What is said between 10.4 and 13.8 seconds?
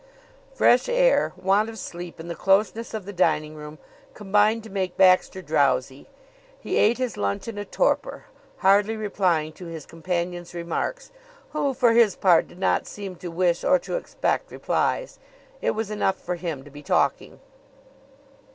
remarks, who, for his part, did not seem to wish or